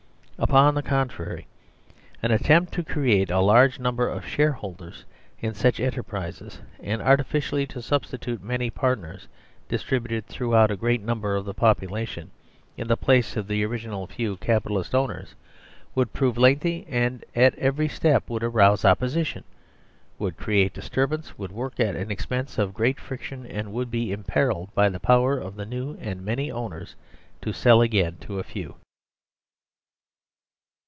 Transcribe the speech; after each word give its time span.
Upon 0.43 0.73
the 0.73 0.81
contrary, 0.81 1.45
the 2.19 2.33
attempt 2.33 2.73
to 2.73 2.83
create 2.83 3.29
a 3.29 3.41
large 3.41 3.77
numberofshareholdersinsuchenterprisesand 3.77 5.05
artifici 6.83 7.53
ally 7.53 7.65
to 7.65 7.79
substitute 7.79 8.41
many 8.41 8.71
partners, 8.71 9.27
distributed 9.69 10.25
through 10.25 10.55
out 10.55 10.71
a 10.71 10.75
great 10.75 11.03
number 11.03 11.35
of 11.35 11.45
the 11.45 11.53
population, 11.53 12.31
in 12.75 12.87
the 12.87 12.97
place 12.97 13.37
of 13.37 13.47
the 13.47 13.63
original 13.63 14.07
few 14.07 14.35
capitalist 14.37 14.95
owners, 14.95 15.35
would 15.93 16.11
prove 16.11 16.39
lengthy 16.39 16.87
and 16.89 17.23
at 17.35 17.53
every 17.59 17.87
step 17.87 18.27
would 18.27 18.41
arouse 18.41 18.83
opposition, 18.83 19.43
would 20.17 20.37
create 20.37 20.73
disturbance, 20.73 21.37
would 21.37 21.51
work 21.51 21.75
atanexpenseof 21.75 22.73
great 22.73 22.99
friction, 22.99 23.45
and 23.45 23.71
would 23.71 23.91
be 23.91 24.11
imperilled 24.11 24.73
by 24.73 24.89
the 24.89 24.99
power 24.99 25.37
of 25.37 25.55
the 25.55 25.67
new 25.67 25.95
and 26.01 26.25
many 26.25 26.49
owners 26.51 26.95
to 27.43 27.53
sell 27.53 27.79
again 27.83 28.17
to 28.19 28.39
a 28.39 28.43
few. 28.43 28.73